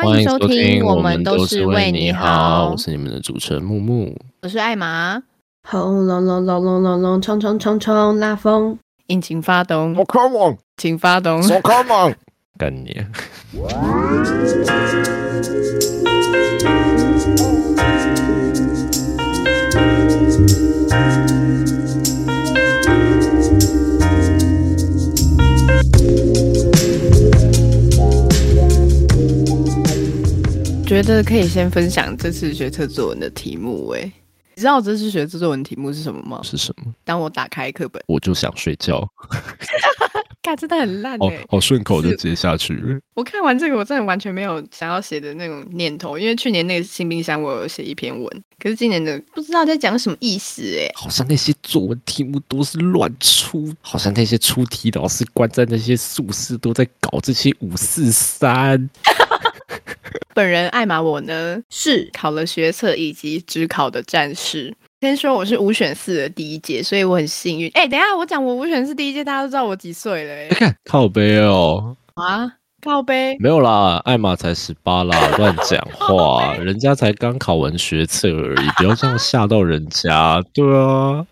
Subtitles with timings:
[0.00, 5.20] 欢迎收听，我们都是为你好，我是你们的主持人木木，我是艾玛。
[5.68, 12.14] 轰隆隆隆隆隆隆，冲冲冲冲，拉风，引擎发动，So come on，请发动，So come on，
[12.56, 12.96] 干你！
[31.02, 34.00] 觉得可以先分享这次学测作文的题目哎，
[34.56, 36.40] 你知道这次学测作文题目是什么吗？
[36.42, 36.92] 是什么？
[37.04, 39.08] 当我打开课本，我就想睡觉。
[40.42, 42.98] 看真的很烂哎，好顺口就接下去了。
[43.14, 50.90] 我看完这个，我真的完全没有想要写的那种念头，因为去年那个新冰箱我有写一篇文，可是今年的不知道在讲什么意思哎。
[50.94, 58.88] 好像那些作文题目都是乱出，好像那些出题老师关在那些宿舍都在搞这些五四三。
[60.38, 64.72] 本人艾玛，我呢是考了学测以及职考的战士。
[65.00, 67.68] 先说我是五选四的第一届，所以我很幸运。
[67.74, 70.32] 哎，等下我讲我五选四第一届，大家都知道我几岁了。
[70.32, 80.40] 哎，看靠背哦啊，靠背没有啦，艾玛才十八啦， 乱讲话，人家才刚考完学测而已，不要这样吓到人家。
[80.54, 81.26] 对啊，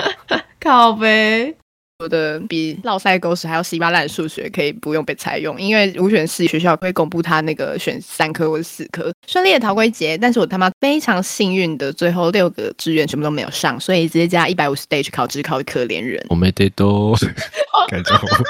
[0.58, 1.54] 靠背。
[1.98, 10.16] 我的比绕赛狗屎还要稀巴烂数学可以不用被采用，因为五选四学校会公布他那个选三科或者四科，顺利的逃过一劫。
[10.18, 16.22] 但是我他妈非常幸运的，最后六个志愿全部都没有上，所以直接加一百五十 day 去考只考的可怜人。
[16.28, 17.16] 我没得多，
[17.88, 18.44] 感觉我，我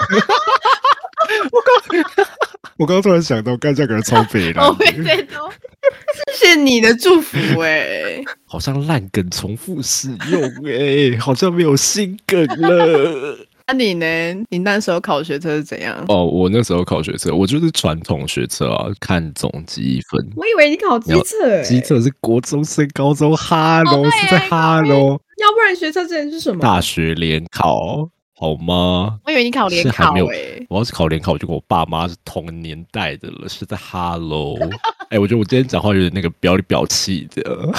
[2.16, 2.26] 刚
[2.78, 4.68] 我刚突然想到，干这个人超肥了。
[4.68, 5.50] 我没得多，
[6.36, 8.22] 谢谢你的祝福哎。
[8.46, 13.38] 好像烂梗重复使用哎，好像没有新梗了。
[13.68, 14.06] 那你呢？
[14.48, 16.04] 你那时候考学测是怎样？
[16.06, 20.30] 哦，我那时候考学测，我就是传统学测啊，看总积分。
[20.36, 25.18] 我以为你考机测，机测是国中升高中，哈喽是在哈喽。
[25.38, 26.60] 要不然学测之前是什么？
[26.60, 28.08] 大学联考。
[28.38, 29.18] 好吗？
[29.24, 34.58] 我以为你考联考诶，我要是考联考，我就跟我爸妈是同年代的了，是在 Hello。
[35.08, 37.42] 哎，我觉得我今天讲话有点那个表里表气的，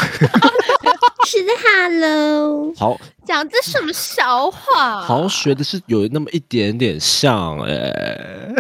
[1.27, 2.73] 是在 Hello。
[2.79, 5.01] 好，讲这什么笑话？
[5.01, 8.55] 好像学的是有那么一点点像哎，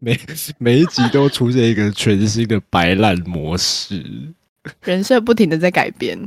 [0.00, 0.18] 每
[0.58, 4.04] 每一集都出现一个全新的白烂模式，
[4.82, 6.18] 人设不停的在改变。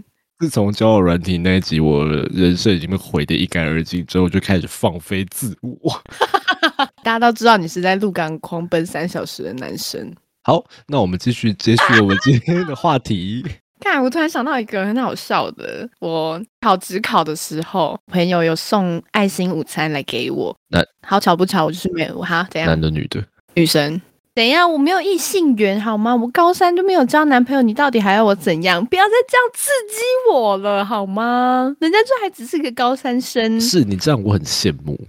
[0.43, 6.03] 自从交友软体那一集，我人生已经被毁得一干二净之后，就开始放飞自我。
[7.01, 10.13] 大家都知道你是在鹿港狂奔三小时的男生。
[10.43, 13.41] 好，那我们继续接续我们今天的话题。
[13.79, 20.53] 看，我突然想到一个很好笑的，我考职考的时候，朋友有送爱心午餐来给我。
[20.67, 22.45] 那好巧不巧，我就是没有哈？
[22.51, 22.67] 怎样？
[22.69, 23.23] 男的女的？
[23.53, 24.01] 女生。
[24.35, 24.71] 怎样？
[24.71, 26.16] 我没有异性缘好吗？
[26.16, 28.83] 我高三都没有交男朋友，你到底还要我怎样？
[28.88, 30.01] 不要再这样刺激
[30.31, 31.75] 我了好吗？
[31.79, 33.61] 人家这还只是个高三生。
[33.61, 34.99] 是你这样，我很羡慕。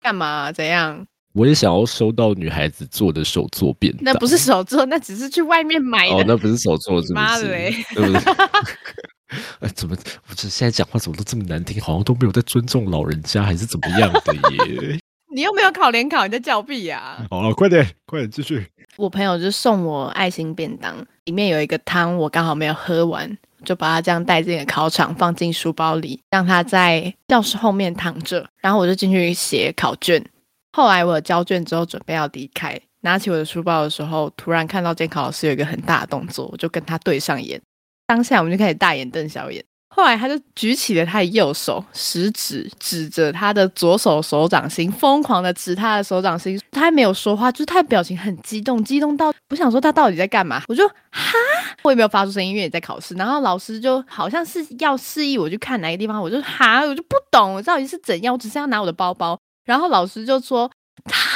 [0.00, 0.50] 干嘛？
[0.50, 1.06] 怎样？
[1.32, 6.14] 我也想要收到女孩子做的手作便那不是手作，那只是去外面买的。
[6.16, 7.72] 哦，那不是手做，是妈的嘞！
[7.94, 8.20] 对不对？
[9.60, 9.96] 哎，怎么？
[10.28, 11.80] 我这现在讲话怎么都这么难听？
[11.80, 14.98] 好像都没有在尊重老人家，还是怎么样的耶？
[15.32, 17.24] 你又没有考联考，你在叫屁呀？
[17.30, 18.66] 好了，快点，快点继续。
[18.96, 28.44] 我朋友就送我爱心便当，里面有一个汤，我刚好没有喝完，就把它这样带进考场，放进书包里，让它在教室后面躺着。
[28.60, 30.22] 然后我就进去写考卷。
[30.72, 37.60] 后来我交卷之后，准备要离开，拿起我的书包的时候，突然看到监考老师有一个很大的动作，我就跟他对上眼。
[38.08, 39.64] 当下我们就开始大眼瞪小眼。
[39.92, 46.58] 后来他就举起了他的右手，食指指着他的左手手掌心，疯狂的指他的手掌心。
[46.70, 50.62] 他还没有说话，就是他的表情很激动，激动到我想说他到底在干嘛。
[50.68, 51.34] 我就哈，
[51.82, 53.14] 我也没有发出声音，因为也在考试。
[53.14, 59.38] 然后老师就好像是要示意我去看哪个地方，我就哈，我就不懂我到底是怎样，我只是要拿我的包包。
[59.64, 60.70] 然后老师就说
[61.04, 61.29] 汤汤，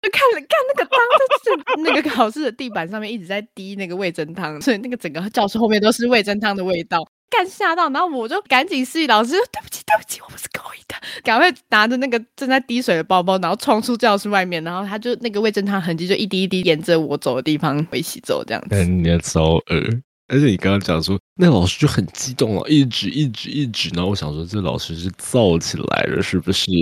[0.00, 0.98] 就看了看那个汤
[1.42, 6.98] 在那个考试的地板上面一直在滴那个味噌汤，所以那个整个教室后面都是味噌汤的味道，
[7.28, 18.84] 干吓到，然后我就赶紧示意老师，对不起对不起，我不是故意的，赶快拿着那个正在滴水的包包，然后冲出教室外面，然后他就那个味噌汤痕迹就一滴一滴沿着我走的地方一起走这样子。
[18.84, 26.64] 你超恶，而且你刚刚讲说那老师就很激动了，一直一直一直，然后我想说这老师是燥起来了是不是？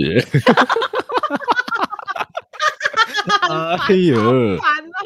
[3.87, 4.57] 哎呦，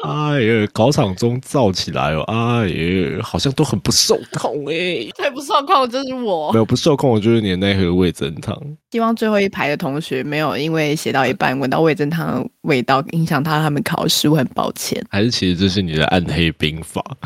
[0.04, 5.06] 哎呀，考场中燥起来哦，哎呀，好像都很不受控哎。
[5.16, 6.58] 最不受控就是我没。
[6.58, 8.56] 有不受控，我就是你的那盒味增汤。
[8.90, 15.04] 希望最后一排的同学没有因为写到一半闻到味增汤的味道，影响到他们考试，我很抱歉。
[15.10, 17.02] 还是其实这是你的暗黑兵法？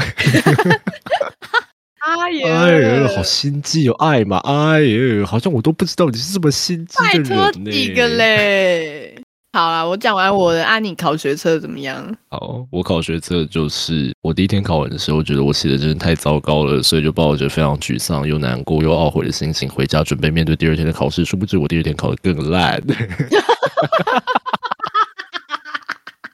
[2.07, 2.15] 哎
[2.45, 7.51] 哎呀，好心机哦，爱嘛，哎呀，好像我都不知道你是这么心机拜的人呢。
[7.53, 9.16] 托几个嘞！
[9.57, 12.15] 好啦，我讲完我的，啊，你考学测怎么样？
[12.29, 21.25] 好，我考学测就是我第一天考完的时候，觉得我写的真的太糟糕了，所以就抱着非常沮丧、又难过又懊悔的心情回家，准备面对第二天的考试。
[21.25, 22.79] 殊不知我第二天考的更烂。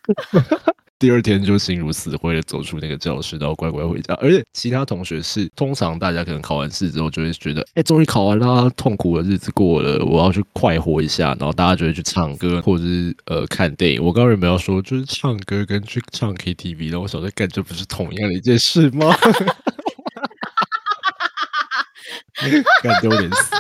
[1.02, 4.14] 第二天就心如死灰的走出那个教室，然后乖乖回家。
[4.20, 11.36] 而且其他同学是，通常大家可能考完试之后就会觉得，哎、终于考完啦，痛苦的日子过了，我要去快活一下。
[11.40, 14.00] 然后大家就会去唱歌，或者是呃看电影。
[14.00, 19.12] 我刚刚原本要说，就是唱歌跟去唱 KTV，然后我想在干，这不是同样的一件事吗？
[22.80, 23.56] 干丢脸死！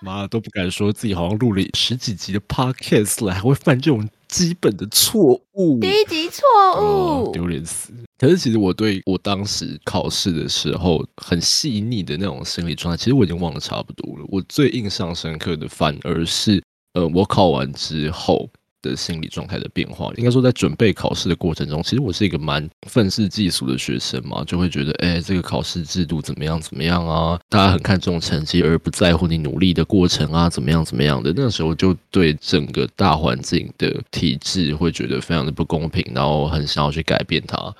[0.00, 5.78] 妈的都不敢说自己好像录了十几集的 podcast 了，还会犯这种基本的错误。
[5.78, 6.42] 第一集错
[6.74, 7.92] 哦误，丢脸死！
[8.18, 14.24] 可是其实我对我当时考试的时候很细腻的那种心理状态，其实我已经忘得差不多了。
[14.28, 16.60] 我最印象深刻的反而是，
[16.94, 18.50] 呃，我考完之后
[18.90, 20.12] 的心理状态的变化。
[20.16, 27.40] 应该说，在准备考试的过程中，其实我是一个蛮愤世嫉俗的学生嘛，就会觉得，哎，这个考试制度怎么样怎么样啊？
[27.48, 31.32] 大家很看重成绩，而不在乎你努力的过程啊，怎么样怎么样的。
[31.34, 37.74] 那时候就对整个大环境的体制会觉得非常的不公平，然后很想要去改变它。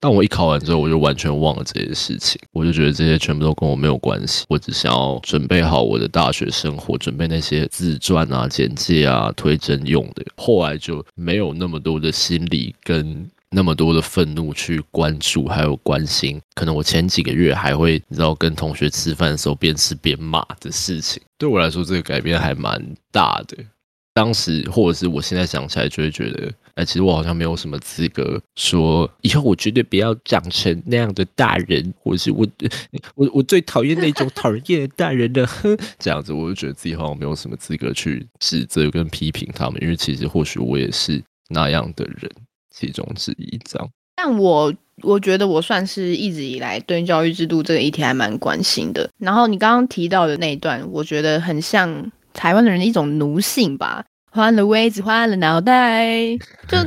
[0.00, 4.46] 但我一考完之后，我就完全忘了这些事情，我就觉得这些全部都跟我没有关系。
[4.48, 10.24] 我只想要准备好我的大学生活，准备那些自传啊、简介啊、推甄用的。
[10.38, 16.40] 后来就没有那么多的心理跟那么多的愤怒去关注，还有关心。
[16.54, 22.82] 可能我前几个月还会，你知道，跟同学吃饭的时候边吃边骂的事情，对我来说，这个改变还蛮
[23.12, 23.56] 大的。
[24.14, 32.46] 当时或者是我现在想起来，就会觉得，哎，其实我好像没有什么资格说以后我绝对不要长成那样的大人，或是我
[33.14, 42.30] 我我最讨厌那种讨人厌的大人了，哼，这样子我就觉得自己好像没有什么资格去指责跟批评他们，因为其实或许我也是那样的人
[42.70, 43.88] 其中之一，这样。
[44.16, 49.08] 但我我觉得我算是一直以来对教育制度这个议题还蛮关心的。
[49.18, 56.06] 然后你刚刚提到的那一段，我觉得很像台湾的人的一种奴性吧，换了位置，换了脑袋，
[56.68, 56.78] 就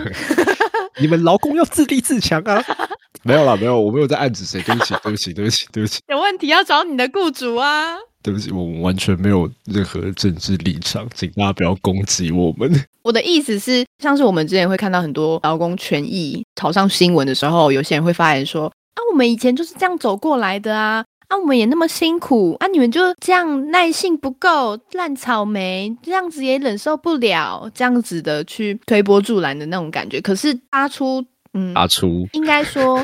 [1.00, 2.64] 你们劳工要自立自强啊！
[3.24, 7.96] 没有啦，没有，我没有在暗指谁，对不起， 对不起，对不起，对不起，有问题要找你的雇主啊。
[8.22, 12.72] 对不起，我们完全没有任何政治立场，请大家不要攻击我们。
[13.02, 30.22] 我的意思是，像是我们之前会看到很多劳工权益炒上新闻的时候，有些人会发言说：“啊，我们以前就是这样走过来的啊，啊，我们也那么辛苦啊，你们就这样耐性不够，烂草莓，这样子也忍受不了，这样子的去推波助澜的那种感觉。
[30.22, 33.04] 可是阿出，嗯，阿初，应该说，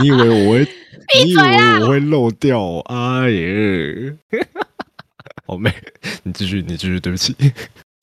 [0.00, 0.66] 你以为我会？
[1.22, 2.80] 你以为我会漏掉哦？
[2.86, 4.40] 哎呀，
[5.46, 5.72] 好妹，
[6.24, 7.32] 你继续，你继续，对不起。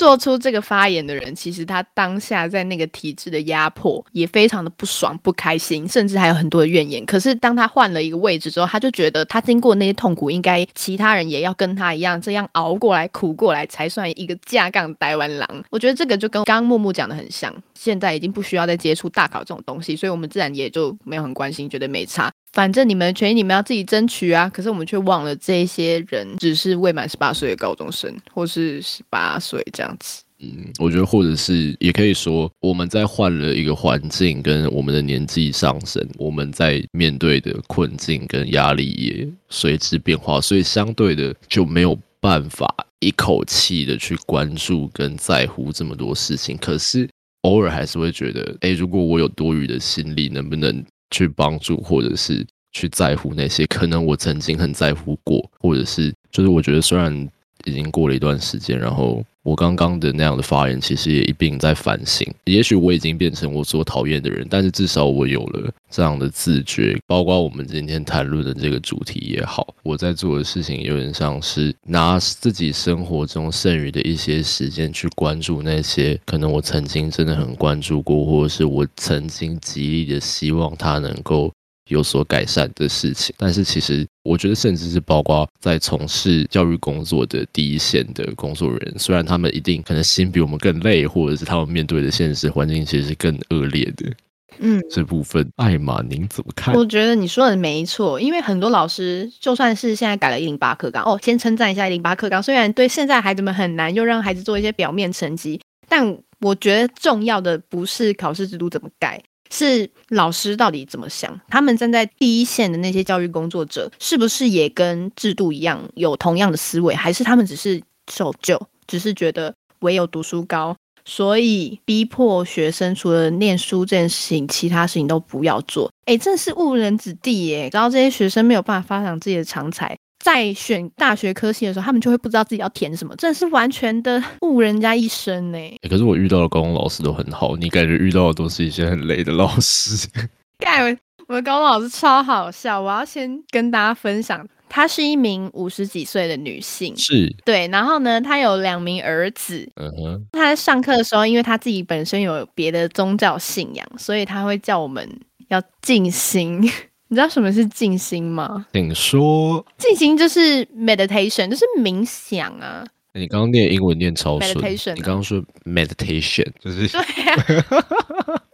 [0.01, 7.05] 做出这个发言的人，其实他当下在那个体制的压迫也非常的不爽、不开心，甚至还有很多的怨言。
[7.05, 15.63] 可是当他换了一个位置之后，他就觉得他经过那些痛苦，应该其他人也要跟他一样这样熬过来、苦过来，才算一个架杠台湾狼。
[15.69, 22.31] 我觉得这个就跟刚刚木木讲的很像，现在已经不需要再接触大考这种东西，所以我们自然也就没有很关心，觉得没差。
[22.53, 24.49] 反正你们的权益你们要自己争取啊！
[24.49, 30.21] 可是我们却忘了这些人只是未满十八岁的高中生，或是十八岁这样子。
[30.39, 42.67] 嗯，我觉得或者是也可以说，我们在换了一个环境，跟我们的年纪上升，我们在面对的困境跟压力也随之变化，所以相对的就没有办法
[42.99, 46.57] 一口气的去关注跟在乎这么多事情。
[46.57, 47.07] 可是
[47.43, 57.29] 偶尔还是会觉得，哎，如果我有多余的心力，能不能去帮助，或者是去在乎那些可能我曾经很在乎过，或者是就是我觉得虽然
[57.65, 62.27] 已经过了一段时间，然后我刚刚的那样的发言，其实也一并在反省。
[62.45, 66.97] 也许我已经变成我所讨厌的人，但是至少我有了这样的自觉。
[67.07, 81.51] 包括我们今天谈论的这个主题也好，我在做的事情有点像是拿自己生活中剩余的一些时间去关注那些可能我曾经真的很关注过，或者是我曾经极力的希望它能够
[81.89, 83.33] 有所改善的事情。
[83.37, 94.11] 但是其实我觉得，甚至是包括在从事教育工作的第一线的工作人员，虽然他们一定可能心比我们更累，或者是他们面对的现实环境其实是更恶劣的。
[94.59, 96.75] 嗯，这部分，艾玛，您怎么看？
[96.75, 111.39] 我觉得你说的没错，因为很多老师就算是现在改了一零八课纲，哦，先称赞一下一零八课纲，虽然对现在孩子们很难，又让孩子做一些表面成绩，但我觉得重要的不是考试制度怎么改，是老师到底怎么想。
[111.49, 117.79] 他们站在第一线的那些教育工作者，是不是也跟制度一样有同样的思维，还是他们只是
[118.11, 120.75] 守旧，只是觉得唯有读书高？
[121.03, 125.91] 所以逼迫学生除了念书这件事情，其他事情都不要做。
[126.05, 127.69] 哎，真是误人子弟耶！
[127.73, 135.57] 然后这些学生没有办法发展自己的长才，在选大学科系的时候，他们就会不知道自己要填什么，真的是完全的误人家一生呢。
[135.89, 140.07] 可是我遇到的高中老师都很好，你感觉遇到的都是一些很累的老师。
[140.59, 140.97] 盖，
[141.27, 144.47] 我的高中老师超好笑，我要先跟大家分享。
[144.69, 147.67] 她是一名五十几岁的女性，是对。
[147.67, 149.69] 然后呢，她有两名儿子。
[149.75, 150.27] 嗯哼。
[150.31, 155.09] 她在上课的时候，因为她自己本身有别的宗教信仰，所以她会叫我们
[155.49, 156.71] 要静心。
[157.11, 158.65] 你知道什么是静心吗？
[158.71, 159.65] 请说。
[159.77, 162.85] 静心就是 meditation，就是冥想啊。
[163.13, 164.55] 你刚刚念英文念超顺。
[164.55, 164.93] meditation。
[164.93, 167.35] 你刚刚说 meditation，就是对呀。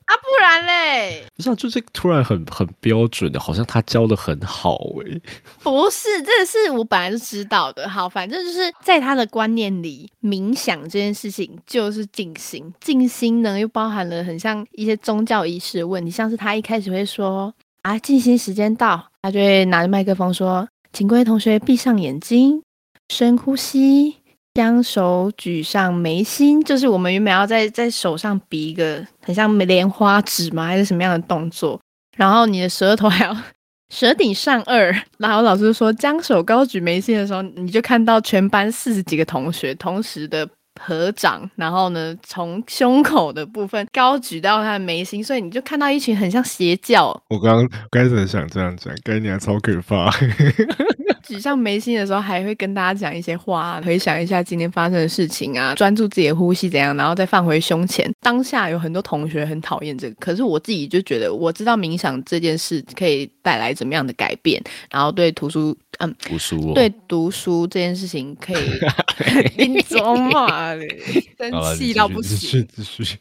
[0.08, 1.24] 啊，不然嘞？
[1.36, 5.22] 不是，就是突然很很标准的，好像他教的很好哎。
[5.62, 7.88] 不是，这个是我本来就知道的。
[7.88, 12.74] 好，反正就是在他的观念里，冥想这件事情就是静心。
[12.82, 17.54] 静心呢，又包含了很像一些宗教仪式的问题，像是他一开始会说
[17.88, 22.62] 啊，静心时间到，他就会拿着麦克风说，请各位同学闭上眼睛，
[23.08, 24.18] 深呼吸。
[24.54, 30.66] 将手举上眉心，就是我们原本要在在手上比一个很像莲花指吗？
[30.66, 31.80] 还是什么样的动作？
[32.18, 33.38] 然后你的舌头还要
[33.90, 35.02] 舌顶上颚。
[35.20, 40.46] 然后老师说，将手高举眉心的时候，你就看到全班四十几个同学同时的
[40.80, 47.08] 合掌，然后呢，从胸口的部分高举到他的眉心，所以你就看到一群很像邪教。
[47.30, 50.10] 我刚刚开始想这样讲，概念超可怕。
[51.28, 58.10] 举上眉心的时候，还会跟大家讲一些话，回想一下今天发生的事情啊，专注自己的呼吸怎样，然后再放回胸前。
[58.22, 68.80] 当下有很多同学很讨厌这个，可是我自己就觉得，我知道冥想这件事可以带来怎么样的改变，然后对图书，嗯，读书，对读书这件事情可以，
[69.68, 70.30] 你装
[71.38, 73.18] 生气到不行，继续，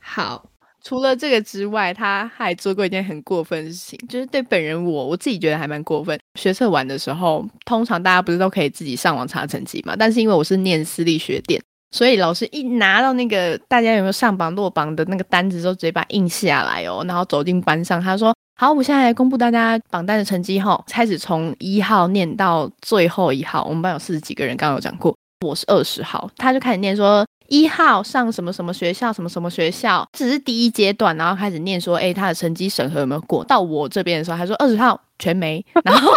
[0.00, 0.50] 好。
[0.86, 6.20] 除了这个之外，他还做过一件很过分的事情，就是对本人我我自己觉得还蛮过分。
[6.38, 9.96] 学测完的时候，通常大家不是都可以自己上网查成绩嘛？
[9.98, 11.58] 但是因为我是念私立学店，
[11.90, 23.64] 所以老师一拿到那个大家有没有上榜落榜的那个单子，之后直接把印下来哦，然后走进班上，他说：“好，我现在来公布大家榜单的成绩后，开始从一号念到最后一号。
[23.64, 33.44] 我们班有四十几个人，刚刚有讲过，我是二十号，他就开始念说。”一号上什么什么学校，什么什么学校，只是第一阶段，然后开始念说，哎，他的成绩审核有没有过？
[33.44, 36.10] 到我这边的时候，他说二十号全没，然后，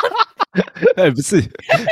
[0.98, 1.42] 哎，不是，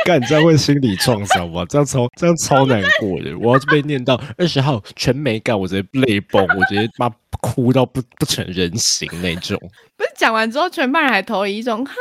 [0.04, 1.64] 干这样会心理创伤吧？
[1.68, 9.58] 这样超这样超难过的，我要是被念到二十号全没干，我直接泪崩，我直接妈哭到不不成人形那种。
[9.96, 11.92] 不是讲完之后，全班人还投以一种哈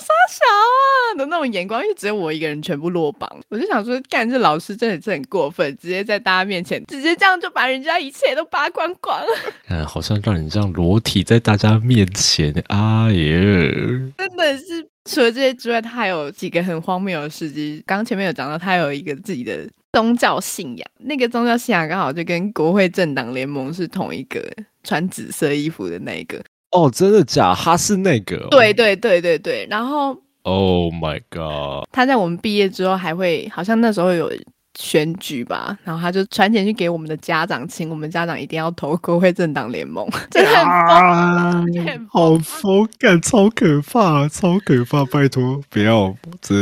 [0.00, 3.30] 傻小啊的那种眼光，因为只有我一个人全部落榜。
[3.50, 9.22] 我就想说，干这老师真的是很过分，直接在大家面前直接这样就把人家一切都扒光光。
[9.68, 12.76] 嗯，好像让你这样裸体在大家面前，哎
[13.12, 17.82] 呀，真的是除了这些之外，他还有几个很荒谬的事迹。
[17.86, 24.42] 刚刚前面有讲到，他有一个自己的宗教信仰，那个宗教信仰刚好就跟国会政党联盟是同一个，
[24.82, 26.42] 穿紫色衣服的那个。
[26.70, 27.54] 哦，真的假？
[27.54, 28.48] 他是那个？
[28.50, 29.66] 对对对对对。
[29.70, 31.86] 然后，Oh my god！
[31.92, 34.32] 他在我们毕业之后还会，好像那时候有
[34.78, 40.08] 选举吧，然后他就传简讯给我们的家长，请我们家长一定要投国会政党联盟。
[40.30, 45.04] 真的很疯，好疯，感超可怕，超可怕！
[45.04, 46.54] 拜托不要，这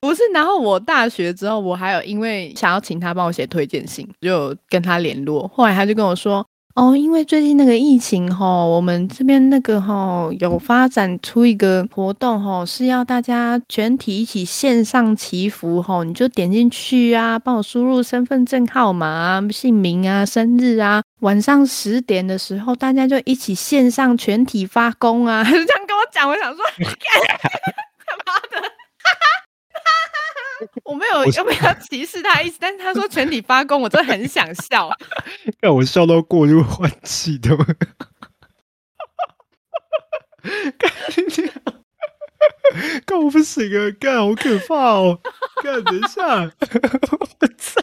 [0.00, 0.22] 不是。
[0.32, 5.48] 然后我大学之后，我还有因为想要请他帮我写推荐信，就跟他联络。
[5.48, 6.46] 后来他就跟我说。
[6.76, 28.60] 哦，因为最近那个疫情哈，我们这边那个哈有发展出一个活动哈，是要大家全体一起线上祈福哈，你就点进去啊，帮我输入身份证号码、姓名啊、生日啊，晚上十点的时候大家就一起线上全体发功啊， 这样跟我讲，我想说， 他妈的！
[28.60, 29.24] 哈哈
[29.72, 29.80] 哈
[30.12, 30.15] 哈
[30.84, 34.90] 我没有有没有歧视他意思，但是他说全体发功，我真的很想笑。
[35.60, 37.56] 让我笑到过就换气的。
[40.78, 41.52] 干你娘！
[43.04, 43.90] 干我不行啊！
[43.98, 45.20] 干好可怕哦！
[45.62, 47.26] 干等一下，我
[47.58, 47.82] 操！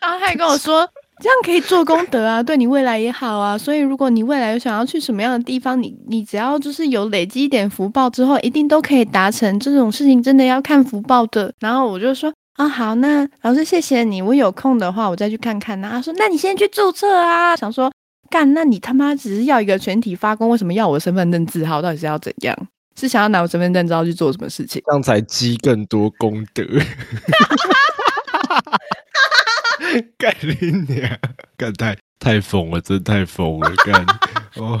[0.00, 0.88] 然后他还跟我说，
[1.22, 3.56] 这样可以做功德啊，对你未来也好啊。
[3.56, 9.58] 所以如果你未来有想要去什么样的地方，你你只要就是有累积一点福报之后，一定都可以达成。
[9.58, 11.52] 这种事情真的要看福报的。
[11.58, 15.80] 然后我就说啊，好，那老师谢谢你，我有空的话我再去看看。
[15.80, 17.56] 然后他说，那你先去注册啊。
[17.56, 17.90] 想说
[18.28, 21.80] 干，那你他妈只是要一个全体发功，为什么要我的身份证字号？
[21.80, 22.54] 到底是要怎样？
[22.98, 24.82] 是想要拿我身份证知道去做什么事情？
[24.86, 26.62] 这样才积更多功德。
[30.18, 31.18] 干你娘！
[31.56, 33.72] 干太太疯了，真的太疯了！
[33.84, 34.06] 干
[34.56, 34.80] 哦，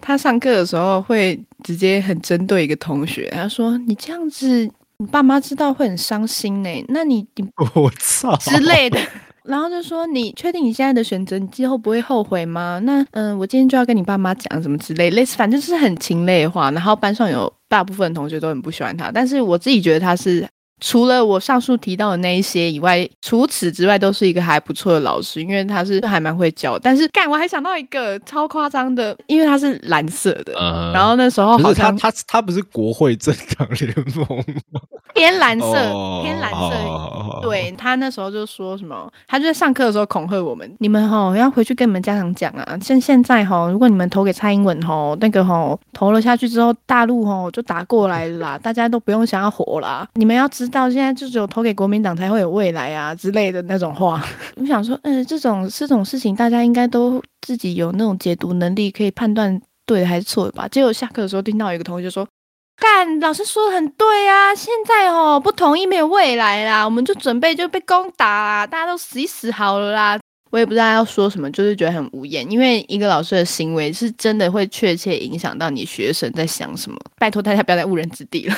[0.00, 4.68] 他上课的时候会直接很针对一个同学，他说：“你这样子，
[4.98, 6.84] 你爸妈知道会很伤心呢。
[6.88, 8.98] 那你你 我操之类的。”
[9.44, 16.70] 然后就说：“你确定你现在的选择，你之后不会后悔吗？”那嗯，我今天就要跟你爸妈讲什么之类，类似反正就是很情类的话。
[16.72, 20.46] 然后班上有大部分同学都很不喜欢他，但是我自己觉得他是。
[20.80, 26.78] 除了我上述提到的那一些以外，除此之外都是一个还不错的老师，因为他是还蛮会教。
[26.78, 30.52] 但是干，我还想到一个超夸张的，因为他是蓝色的，
[30.94, 34.44] 然后那时候好像他他他不是国会政党联盟
[35.14, 35.72] 偏蓝色，
[36.22, 37.40] 偏蓝色。
[37.42, 50.67] 对他那时候就说什么，他就在上课的时候恐吓我们：你们吼要回去跟你们家长讲啊，像现在吼，如果你们投给蔡英文吼，那个吼投了下去之后，大陆吼就打过来了，大家都不用想要活啦，你们要知。
[50.68, 54.24] 到现在就只有投给国民党才会有未来啊之类的那种话，
[54.56, 60.68] 我想说，嗯，这种这种事情大家应该都自己有那种解读能力，可以判断对还是错吧。
[60.68, 62.26] 结果下课的时候听到一个同学说
[62.78, 70.18] ：“干，老师说的很对啊，现在哦不同意没有未来啦，我们就准备就被攻打啦，大家都死一死好了啦。”
[70.50, 76.98] 我也不知道要说什么，就是觉得很无言，因为一个老师的行为是真的会确切影响到你学生在想什么。
[77.18, 78.56] 拜托大家不要再误人子弟了。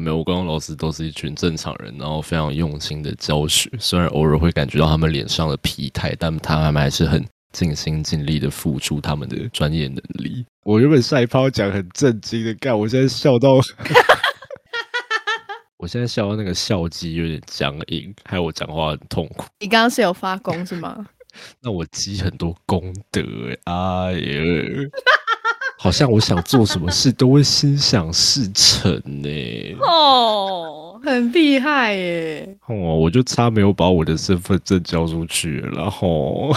[0.00, 10.44] 没有，我刚刚老师都是一群正常人，然后非常用心的教学，虽然偶尔会感觉到他们脸上的疲态，但他们还是很尽心尽力的付出他们的专业能力。
[10.64, 13.54] 我原本下一趴讲很震惊的，干，我现在笑到，
[15.78, 19.44] 我现在笑到那个笑肌有点僵硬，还有我讲话很痛苦。
[19.60, 21.06] 你刚刚是有发功是吗？
[21.62, 23.22] 那我积很多功德
[23.64, 24.90] 哎呀，
[25.78, 29.76] 好像我想做什么事都会心想事成呢。
[29.80, 32.56] 哦，很厉害耶！
[32.66, 36.52] 哦，我就差没有把我的身份证交出去，然后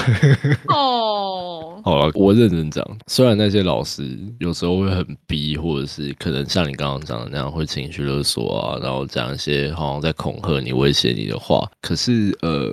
[0.69, 12.71] 哦， 好了，我认真讲，虽然那些老师有时候会很逼，或者是可能像你刚刚讲的那样会情绪勒索啊，然后讲一些好像在恐吓你、威胁你的话，可是呃。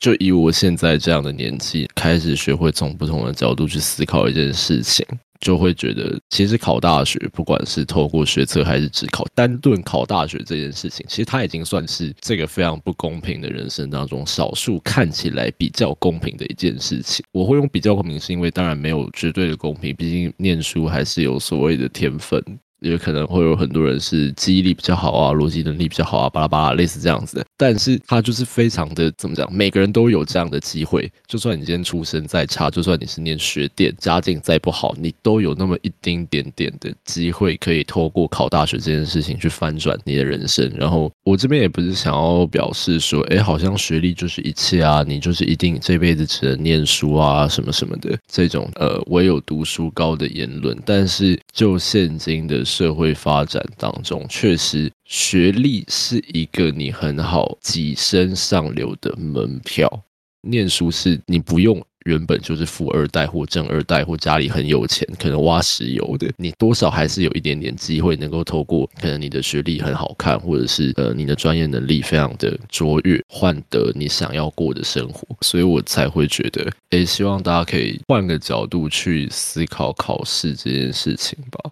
[0.00, 5.06] 就以我现在这样的年纪，开始学会从不同的角度去思考一件事情，
[5.40, 17.22] 就会觉得，其实考大学，不管是透过学测还是只考单顿考大学这件事情，其实它已经算是这个非常不公平的人生当中，少数看起来比较公平的一件事情。
[17.32, 22.42] 我会用比较公平，是因为当然没有绝对的公平，毕竟念书还是有所谓的天分。
[22.80, 27.44] 也可能会有很多人是记忆力比较好啊，逻辑能力比较好啊，巴拉巴拉，类似这样子的。
[27.56, 29.50] 但是他就是非常的怎么讲？
[29.52, 40.70] 每个人都有这样的机会，就算你今天出身再差，就算你是念学电，家境再不好，你都有那么一丁点点的机会，可以透过考大学这件事情去翻转你的人生。
[40.76, 50.76] 然后我这边也不是想要表示说，哎，好像学历就是一切啊，你就是一定这辈子只能念书啊，什么什么的这种呃唯有读书高的言论。
[50.86, 52.64] 但是就现今的。
[52.64, 60.02] 社会发展当中，确实学历是一个你很好跻身上流的门票。
[60.42, 75.26] 念书是你不用原本就是富二代或正二代或家里很有钱，可能挖石油的，你多少还是有一点点机会能够透过可能你的学历很好看，或者是呃你的专业能力非常的卓越，换得你想要过的生活。
[75.40, 81.70] 所以我才会觉得，诶，希望大家可以换个角度去思考考试这件事情吧。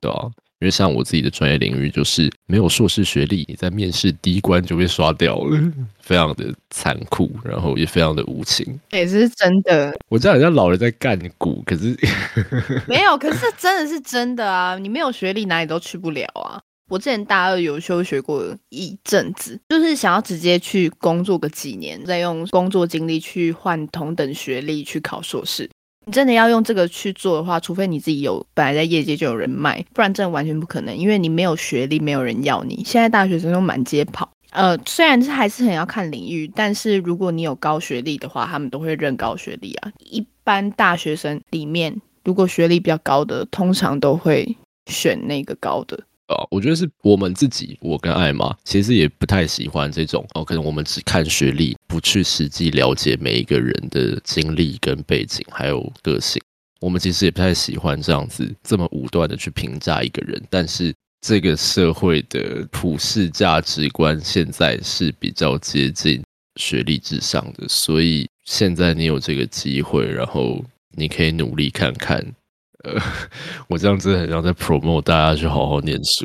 [0.00, 0.28] 对啊，
[0.60, 5.58] 因为像我自己的专业领域，就是没有硕士学历，你在面试第一关就被刷掉了，
[6.00, 8.78] 非常的残酷，然后也非常的无情。
[8.90, 11.96] 也是真的，我知道人家老人在干股，可是
[12.86, 14.76] 没有，可是真的是真的啊！
[14.78, 16.60] 你没有学历，哪里都去不了啊！
[16.90, 25.70] 我之前大二有休学过一阵子，就是想要直接去工作个几年，再用工作经历去换同等学历去考硕士。
[26.10, 30.96] 你真的要用这个去做的话，除非你自己有本来在业界就有人脉，不然真的完全不可能。
[30.96, 32.82] 因为你没有学历，没有人要你。
[32.84, 39.92] 现在大学生都满街跑，呃，虽然这还是很要看领域，但是如果你有高学历的话，他们都会认高学历啊。
[40.00, 41.94] 一般大学生里面
[42.24, 45.96] 如果学历比较高的，通常都会选那个高的。
[46.30, 56.40] 啊，我觉得是我们自己，我跟艾玛其实也不太喜欢这种哦，可能我们只看学历，不去实际了解每一个人的经历跟背景，还有个性。
[56.80, 60.40] 我们其实也不太喜欢这样子这么武断的去评价一个人。
[60.48, 66.22] 但是这个社会的普世价值观现在是比较接近
[66.56, 70.64] 学历至上的，所以现在你有这个机会，然后
[70.96, 72.24] 你可以努力看看。
[72.84, 73.00] 呃，
[73.68, 76.24] 我这样真的很像在 promote 大家去好好念书。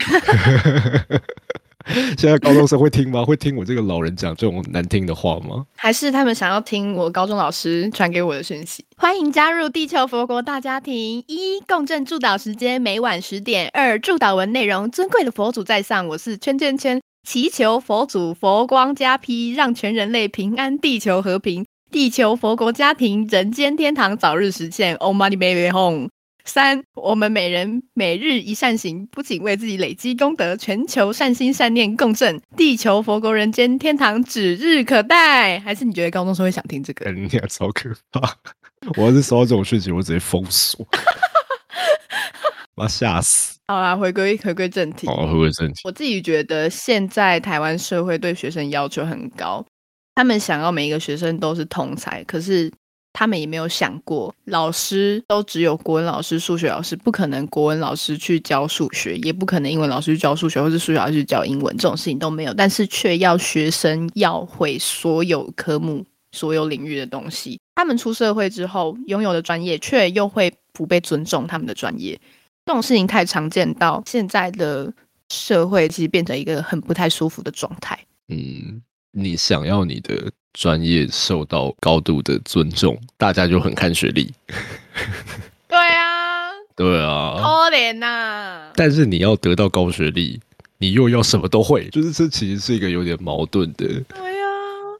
[2.17, 3.23] 现在高中生会听吗？
[3.23, 5.63] 会听我这个老人讲这种难听的话吗？
[5.75, 8.83] 还是他们想要听我高中老师传给我的讯息？
[8.97, 11.23] 欢迎加入地球佛国大家庭！
[11.27, 13.69] 一共振祝祷时间每晚十点。
[13.71, 24.95] 二祝祷文内容：尊贵的佛祖在上，我是圈圈圈，祈求佛祖佛光加披，让全人类平安，地球和平，地球佛国家庭，人间天堂早日实现。
[24.95, 26.09] Oh money baby home。
[26.45, 35.59] 三，我们每人每日一善行，不仅为自己累积功德，全球善心善念共振，地球佛国人间天堂指日可待。
[35.59, 37.11] 还是你觉得高中生会想听这个？
[37.11, 38.37] 你俩超可怕！
[38.97, 40.85] 我要是收到这种讯息，我直接封锁，
[42.75, 43.57] 妈吓死！
[43.67, 45.07] 好啦，回归回归正题。
[45.07, 45.81] 好，回归正题。
[45.83, 49.65] 我自己觉得现在台湾社会对学生要求很高，
[50.13, 52.71] 他们想要每一个学生都是通才，可是。
[53.17, 62.53] 他们也没有想过，老师都只有国文老师、数学老师，不可能国文老师去教数学，也不可能英文老师去教数学，或是数学老师去教英文，这种事情都没有。
[62.53, 67.57] 但是却要学生要会所有科目、所有领域的东西。
[67.75, 71.47] 他们出社会之后拥有的专业，却又会不被尊重。
[71.47, 72.19] 他们的专业
[72.65, 74.93] 这种事情太常见，到现在的
[75.29, 77.97] 社会其实变成一个很不太舒服的状态。
[78.27, 78.81] 嗯，
[79.13, 80.29] 你想要你的。
[80.55, 84.33] 专业受到高度的尊重，大家就很看学历。
[85.67, 88.71] 对啊，对啊，可怜呐！
[88.75, 90.39] 但是你要得到高学历，
[90.77, 93.85] 你又要什么都会，就是这其实是一个有点矛盾的。
[93.85, 94.47] 对啊，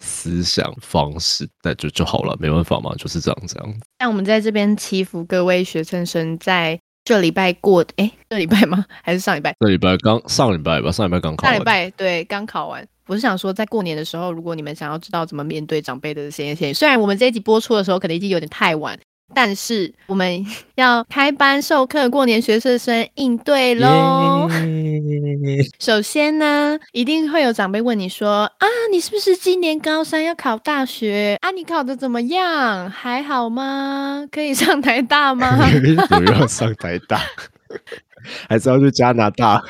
[0.01, 3.75] 思想方式，那就就好了，没办法嘛，就是这样这样。
[3.99, 8.85] 那我们在这边祈福各位学生生在这礼拜过，哎，这礼拜吗？
[9.01, 9.55] 还是上礼拜？
[9.61, 11.47] 这礼拜刚上礼拜吧，上礼拜刚考。
[11.47, 12.85] 上礼拜对，刚考完。
[13.07, 18.97] 我是想说，在过年的时候，如果你们想要知道怎么面对长辈的这些，虽然我们这一集播出的时候可能已经有点太晚，
[19.33, 24.49] 但是我们 要开班授课，过年学生生应对喽。
[25.79, 31.37] 首先呢，一定会有长辈问你说：“啊，你是不是今年高三要考大学？
[31.41, 32.89] 啊，你考的怎么样？
[32.89, 34.25] 还好吗？
[34.31, 35.57] 可以上台大吗？”
[36.09, 37.21] 不要上台大，
[38.49, 39.61] 还是要去加拿大？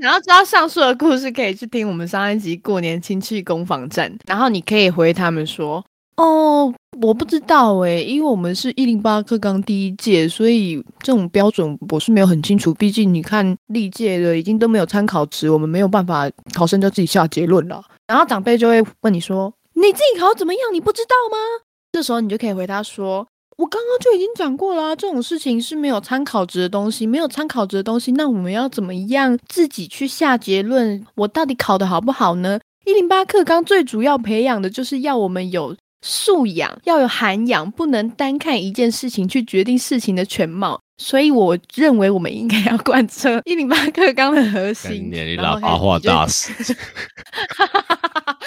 [0.00, 4.10] 然后知道上述的故事，可以去听我们上一集过年亲戚攻防战。
[4.26, 5.84] 然后你可以回他们说
[6.16, 12.72] ：“哦，我不知道诶，因为我们是一零八课纲第一届，所以这种标准我是没有很清楚。
[12.72, 20.62] 毕竟你看历届的已经都没有参考值，我们没有办法，考生就自己下结论了。”然后长辈就会问你说：“你自己考怎么样？
[20.72, 21.36] 你不知道吗？”
[21.92, 23.26] 这时候你就可以回答说。
[23.60, 31.06] 我刚刚就已经讲过了，这种事情是没有参考值的东西，没有参考值的东西，那我们要怎么样自己去下结论？
[31.14, 32.58] 我到底考的好不好呢？
[32.86, 40.80] 一零八课纲最主要培养的就是要我们有素养，要有涵养，不能单看一件事情去决定事情的全貌。
[40.96, 45.10] 所以我认为我们应该要贯彻一零八课纲的核心。
[45.12, 46.50] 你拉八话大 师。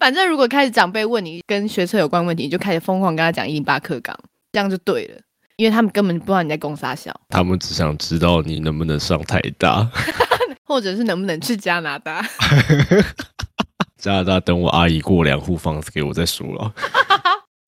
[0.00, 4.16] 反正如果开始长辈问你跟学车有关问题，你就开始疯狂跟他讲一零八课纲，
[4.52, 5.20] 这样就对了，
[5.56, 9.88] 因为他们根本不知道你在攻啥小，他们只想知道你能不能上台大，
[10.66, 12.26] 或者是能不能去加拿大。
[13.96, 16.74] 加拿大等我阿姨过两户房子给我再说了。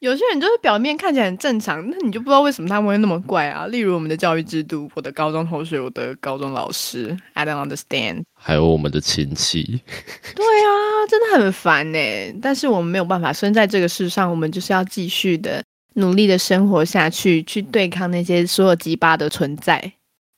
[0.01, 3.67] 有些人就是表面看起来很正常，那你就不知道为什么他们会那么怪啊。
[3.69, 8.25] 例如我们的教育制度，我的高中同学，我的高中老师，I don't understand。
[8.39, 9.63] 还有我们的亲戚，
[10.37, 11.99] 对啊，真的很烦呢。
[12.43, 19.93] 但是我们没有办法，生在这个世上，我们就是要继续的努力的生活下去，去对抗那些所有鸡巴的存在。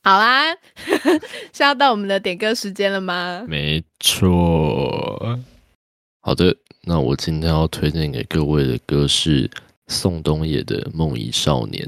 [0.05, 0.55] 好啦，
[1.53, 3.44] 是要到我们的点歌时间了吗？
[3.49, 5.38] 没错。
[6.21, 6.57] 好的。
[6.88, 9.48] 那我今天要推荐给各位的歌是
[9.88, 11.87] 宋冬野的《梦遗少年》，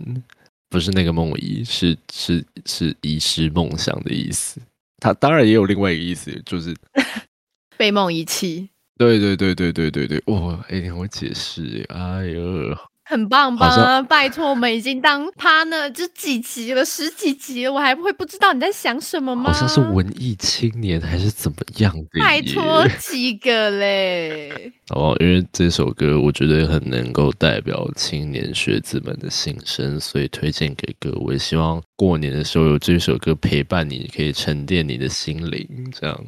[0.69, 4.61] 不是那个梦遗，是是是遗失梦想的意思。
[4.99, 6.77] 他当然也有另外一个意思，就是
[7.79, 8.69] 被梦遗弃。
[8.99, 11.83] 对对对对对对对，哇，哎，你我解释？
[11.89, 12.77] 哎呦，
[13.11, 14.01] 很棒吧？
[14.03, 19.53] 拜托，我们已经当 partner 这几集了，十几集了，我还会不知道你在想什么吗？
[19.53, 24.73] 好像是文艺青年还是怎么样的拜托几个嘞？
[24.95, 31.37] 哦，因为这首歌我觉得很能够代表青年学子们的心声，所以推荐给各位。
[31.37, 35.67] 希望过年的时候有这首歌陪伴你，可以沉淀你的心灵。
[35.93, 36.25] 这样，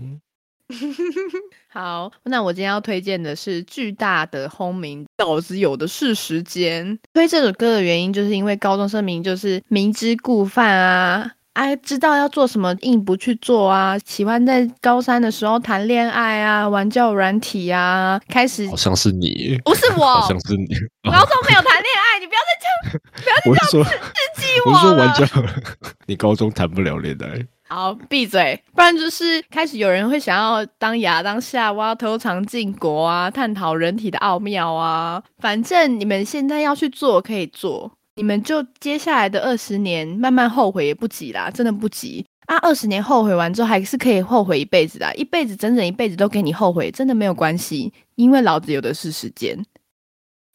[1.72, 6.98] 好，那我今天要推荐的是巨大的轰鸣，脑子有的是时间。
[7.14, 11.32] 推这首歌的原因，就是因为高中生明明就是明知故犯啊。
[11.54, 13.98] 哎，知道要做什么，硬不去做啊！
[14.06, 20.66] 喜欢在高三的时候谈恋爱啊，玩交友软体啊，开始好像是你，不是 我，好像是你。
[21.10, 23.00] 高中没有谈恋爱，你不要再这样
[23.44, 23.86] 不要再这样
[24.34, 25.14] 刺，激我是说玩了。
[25.14, 25.26] 家，
[26.06, 27.46] 你高中谈不了恋爱。
[27.74, 35.22] 好，闭嘴，不然就是开始有人会想要当亚当夏娃偷藏禁果啊，探讨人体的奥妙啊。
[35.38, 42.58] 反正你们现在要去做可以做，你们就接下来的二十年慢慢后悔也不急啦，真的不急啊。
[42.58, 49.56] 二十年后悔完之后还是可以后悔一辈子的，一辈子整整一辈子都给你后悔，真的没有关系，因为老子有的是时间。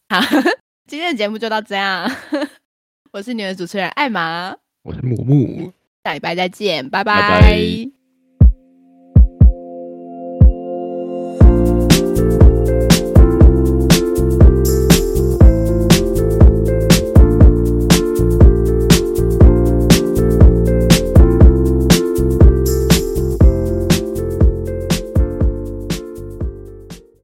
[0.10, 0.22] 好，
[0.86, 2.08] 今天的节目就到这样，
[3.12, 4.56] 我是你的主持人艾玛。
[4.84, 5.74] 我是木木。
[6.08, 7.42] 下礼拜再见，拜拜。
[7.42, 7.97] 拜